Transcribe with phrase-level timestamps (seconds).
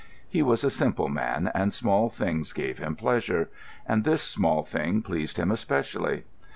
[0.27, 3.51] He was a simple man, and small things gave him pleasure;
[3.85, 6.23] and this small thing pleased him especially.